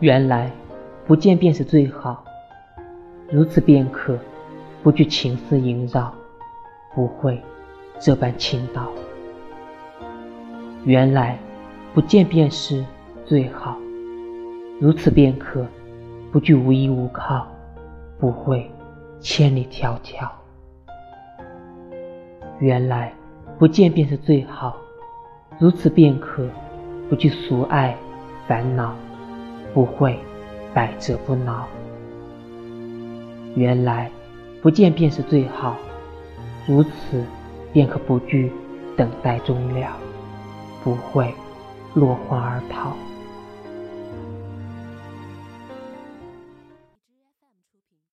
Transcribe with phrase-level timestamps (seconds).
[0.00, 0.50] 原来
[1.06, 2.24] 不见便是最好，
[3.30, 4.18] 如此便可
[4.82, 6.10] 不惧情丝萦绕，
[6.94, 7.38] 不会
[7.98, 8.88] 这般倾倒。
[10.84, 11.38] 原来
[11.92, 12.82] 不见便是
[13.26, 13.76] 最好，
[14.80, 15.66] 如此便可
[16.32, 17.46] 不惧无依无靠，
[18.18, 18.70] 不会
[19.20, 20.26] 千里迢迢。
[22.58, 23.12] 原来
[23.58, 24.74] 不见便是最好，
[25.58, 26.48] 如此便可
[27.10, 27.94] 不惧俗爱
[28.48, 28.94] 烦恼。
[29.72, 30.18] 不会
[30.74, 31.66] 百折不挠。
[33.54, 34.10] 原来
[34.62, 35.76] 不见便是最好，
[36.66, 37.24] 如此
[37.72, 38.52] 便可不惧
[38.96, 39.96] 等待终了，
[40.84, 41.34] 不会
[41.94, 42.92] 落荒而逃。